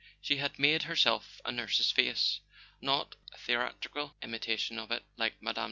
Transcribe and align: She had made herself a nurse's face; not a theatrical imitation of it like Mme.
She 0.19 0.37
had 0.37 0.57
made 0.57 0.81
herself 0.81 1.39
a 1.45 1.51
nurse's 1.51 1.91
face; 1.91 2.39
not 2.81 3.15
a 3.33 3.37
theatrical 3.37 4.15
imitation 4.23 4.79
of 4.79 4.89
it 4.89 5.05
like 5.15 5.39
Mme. 5.43 5.59